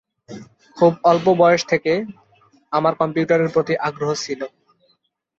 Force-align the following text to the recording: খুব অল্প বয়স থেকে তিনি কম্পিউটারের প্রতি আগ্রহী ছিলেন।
খুব 0.77 0.91
অল্প 1.03 1.25
বয়স 1.33 1.61
থেকে 1.65 1.93
তিনি 2.71 2.91
কম্পিউটারের 2.99 3.49
প্রতি 3.49 3.73
আগ্রহী 3.87 4.17
ছিলেন। 4.23 4.51